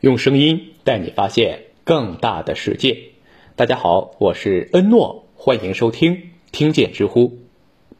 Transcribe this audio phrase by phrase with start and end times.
[0.00, 2.98] 用声音带你发现更大的世界。
[3.56, 7.38] 大家好，我是恩诺，欢迎收听听见知乎。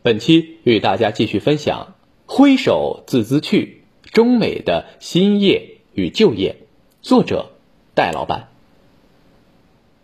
[0.01, 1.97] 本期与大家继续分享
[2.33, 3.83] 《挥手自兹去：
[4.13, 6.55] 中美的新业与旧业》，
[7.03, 7.51] 作者
[7.97, 8.51] 戴老板。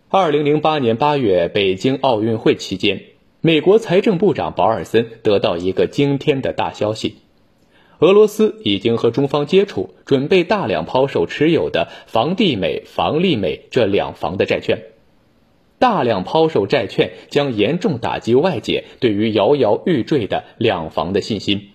[0.09, 3.03] 二零零八年八月，北京奥运会期间，
[3.39, 7.19] 美国财政部长保尔森得到一个惊天的大消息。
[7.99, 14.83] 俄罗斯已经和中方接触，准备大量抛售持有的房地美、房利美这两房的债券。
[15.79, 21.69] 大量抛售债券将严重打击外界对于摇摇欲坠的两房的信心，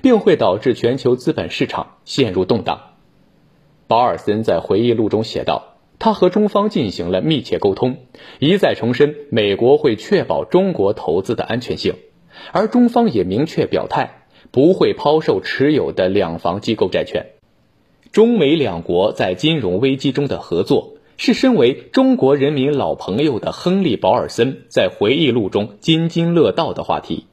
[0.00, 2.80] 并会导致全球资本市场陷入动荡。
[3.88, 7.98] 保尔森在回忆录中写道：“他和中方进行了密切沟通，
[8.38, 11.94] 一再重申美国会确保中国投资的安全性，
[12.52, 14.20] 而中方也明确表态。”
[14.52, 17.26] 不会抛售持有的两房机构债券。
[18.12, 27.24] 中美两国在金融危机中的合作，是身为中国人民老朋友的亨利·保尔森在回忆录中津津乐道的话题，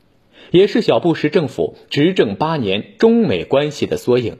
[0.51, 4.37] 也是小布什政府执政八年中美关系的缩影。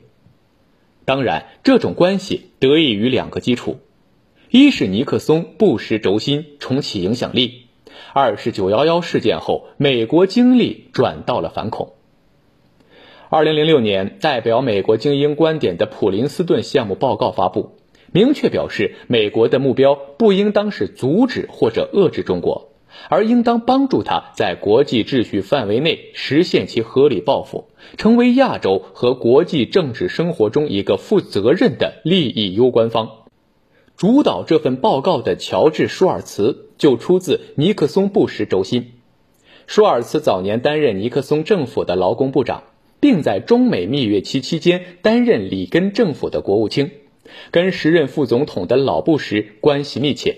[1.04, 3.80] 当然，这种关系得益于两个基础：
[4.50, 7.66] 一是尼克松不时轴心重启影响力；
[8.14, 11.96] 二是九幺幺事件后，美国精力转到了反恐。
[13.32, 17.74] 二零零六年，代表美国精英观点的普林斯顿项目报告发布，
[18.12, 22.72] 明确表示，美国的目标不应当是阻止或者遏制中国，
[23.08, 33.12] 而应当帮助他在国际秩序范围内实现其合理抱负，成为亚洲和国际政治生活中一个负责任的利益攸关方。
[33.96, 38.94] 主导这份报告的乔治·舒尔茨就出自尼克松布什轴心。
[39.68, 42.64] 舒尔茨早年担任尼克松政府的劳工部长。
[43.00, 46.92] 并在中美蜜月期期间担任里根政府的国务卿，
[47.52, 50.38] 跟时任副总统的老布什关系密切。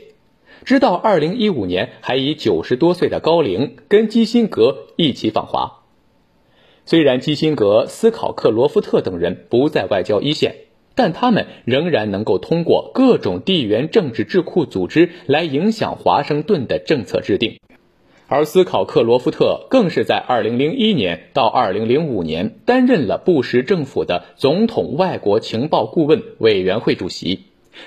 [0.64, 5.80] 直到2015年，还以九十多岁的高龄跟基辛格一起访华。
[6.86, 10.56] 虽然基辛格、斯考克罗夫特等人不在外交一线，
[10.94, 17.60] 但他们仍然能够通过各种地缘政治智库组织来影响华盛顿的政策制定。
[18.34, 27.42] 而斯考克罗夫特更是在2001年到2005年担任了布什政府的总统外国情报顾问委员会主席，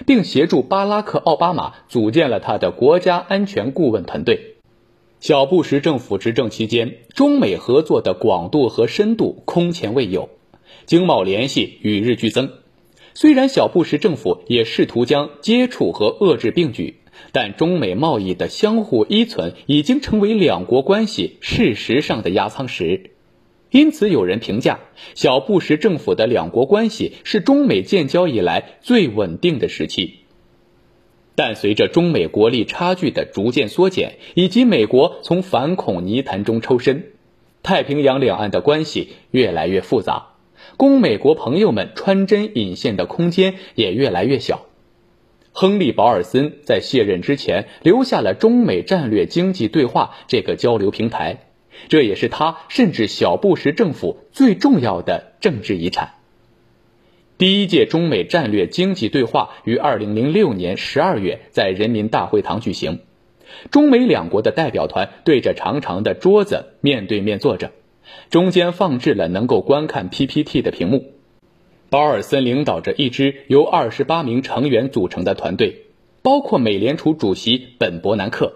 [0.06, 4.56] 并协助巴拉克·奥巴马组建了他的国家安全顾问团队。
[5.19, 10.28] 小布什政府执政期间，中美合作的广度和深度空前未有，
[10.84, 12.50] 经贸联系与日俱增。
[13.15, 17.00] 虽然小布什政府也试图将接触和遏制并举。
[17.33, 23.11] 但中美贸易的相互依存已经成为两国关系事实上的压舱石，
[23.71, 24.81] 因此有人评价
[25.15, 30.21] 小布什政府的两国关系是中美建交以来最稳定的时期。
[31.37, 37.07] 但随着中美国力差距的逐渐缩减，以及美国从反恐泥潭中抽身，
[37.65, 40.35] 太平洋两岸的关系越来越复杂，
[40.77, 44.67] 供美国朋友们穿针引线的空间也越来越小。
[45.56, 51.47] 亨利·保尔森在卸任之前留下了中美战略经济对话这个交流平台，
[51.87, 56.15] 这也是他甚至小布什政府最重要的政治遗产。
[57.38, 62.98] 第一届中美战略经济对话于2006年12月在人民大会堂举行，
[63.71, 67.71] 中美两国的代表团对着长长的桌子面对面坐着，
[68.28, 71.14] 中间放置了能够观看 PPT 的屏幕。
[71.94, 75.82] 保尔森领导着一支由二十八名成员组成的团队，
[76.22, 78.53] 包括美联储主席本·伯南克，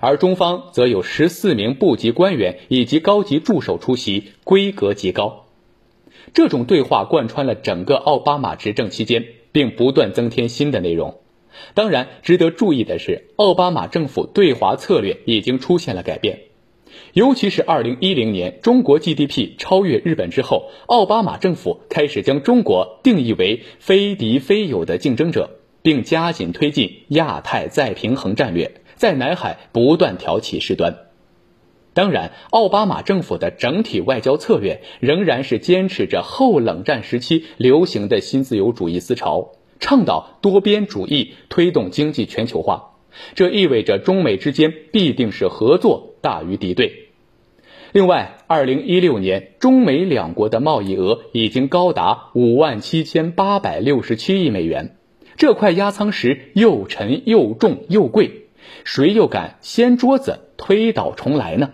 [0.00, 5.46] 而中方则有十四名部级官员以及高级助手出席，规格极高。
[6.32, 11.20] 这种对话贯穿了整个奥巴马执政期间，并不断增添新的内容。
[11.74, 16.40] 当然，值得注意的是，奥巴马政府对华策略已经出现了改变。
[17.12, 30.98] 尤其是2010年中国 GDP 超越日本之后，奥巴马政府开始将中国定义为非敌非友的竞争者，并加紧推进亚太再平衡战略，在南海不断挑起事端。
[31.92, 42.96] 当然，奥巴马政府的整体外交策略仍然是坚持着后冷战时期流行的新自由主义思潮，倡导多边主义，推动经济全球化。
[43.36, 47.10] 这意味着中美之间必定是合作大于敌对。
[47.92, 54.96] 另外，二零一六年中美两国的贸易额已经高达五万七千八百六十七亿美元，
[55.36, 58.46] 这块压舱石又沉又重又贵，
[58.84, 61.72] 谁又敢掀桌子推倒重来呢？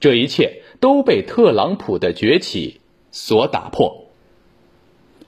[0.00, 2.80] 这一切都被特朗普的崛起
[3.10, 4.06] 所打破。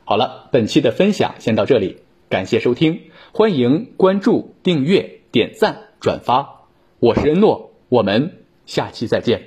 [0.04, 1.98] 好了，本期的分享先到这里。
[2.30, 3.02] 感谢收听，
[3.32, 6.62] 欢迎关注、订阅、点赞、转发。
[6.98, 9.38] 我是恩诺，我们下期再见。